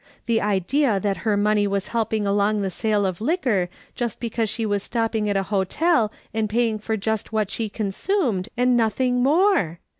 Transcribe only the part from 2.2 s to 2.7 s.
along